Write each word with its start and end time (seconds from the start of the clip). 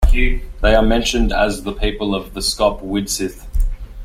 They 0.11 0.73
are 0.73 0.81
mentioned 0.81 1.31
as 1.31 1.61
the 1.61 1.73
people 1.73 2.15
of 2.15 2.33
the 2.33 2.39
scop 2.41 2.81
Widsith. 2.81 3.45